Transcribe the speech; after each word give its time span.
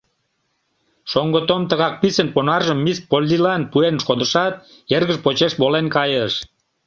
Шоҥго 1.11 1.39
Том 1.47 1.61
тыгак 1.69 1.93
писын 2.01 2.27
понарьжым 2.35 2.79
мисс 2.85 2.99
Поллилан 3.09 3.61
пуэн 3.71 3.95
кодышат, 4.07 4.53
эргыж 4.95 5.17
почеш 5.25 5.53
волен 5.61 5.87
кайыш. 5.95 6.33